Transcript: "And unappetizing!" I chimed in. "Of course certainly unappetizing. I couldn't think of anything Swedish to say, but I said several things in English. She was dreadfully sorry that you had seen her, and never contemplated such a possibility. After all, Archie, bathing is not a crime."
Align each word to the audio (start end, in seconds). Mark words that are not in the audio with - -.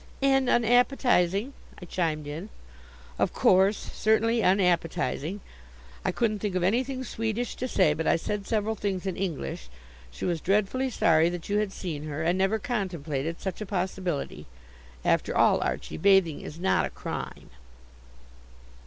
"And 0.23 0.49
unappetizing!" 0.49 1.53
I 1.79 1.85
chimed 1.85 2.25
in. 2.25 2.49
"Of 3.19 3.33
course 3.33 3.77
certainly 3.77 4.41
unappetizing. 4.41 5.41
I 6.03 6.11
couldn't 6.11 6.39
think 6.39 6.55
of 6.55 6.63
anything 6.63 7.03
Swedish 7.03 7.53
to 7.57 7.67
say, 7.67 7.93
but 7.93 8.07
I 8.07 8.15
said 8.15 8.47
several 8.47 8.73
things 8.73 9.05
in 9.05 9.15
English. 9.15 9.69
She 10.09 10.25
was 10.25 10.41
dreadfully 10.41 10.89
sorry 10.89 11.29
that 11.29 11.49
you 11.49 11.59
had 11.59 11.71
seen 11.71 12.05
her, 12.05 12.23
and 12.23 12.35
never 12.39 12.57
contemplated 12.57 13.39
such 13.39 13.61
a 13.61 13.65
possibility. 13.67 14.47
After 15.05 15.37
all, 15.37 15.61
Archie, 15.61 15.97
bathing 15.97 16.41
is 16.41 16.59
not 16.59 16.87
a 16.87 16.89
crime." 16.89 17.51